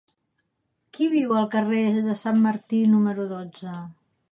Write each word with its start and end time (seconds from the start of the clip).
Qui 0.97 1.09
viu 1.11 1.35
al 1.41 1.45
carrer 1.57 1.83
de 2.07 2.17
Sant 2.23 2.41
Martí 2.49 2.83
número 2.97 3.29
dotze? 3.37 3.79